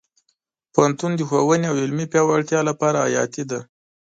پوهنتون 0.73 1.11
د 1.15 1.21
ښوونې 1.29 1.65
او 1.71 1.75
علمي 1.83 2.05
پیاوړتیا 2.11 2.59
لپاره 2.69 2.97
حیاتي 3.05 3.43
دی. 3.49 3.59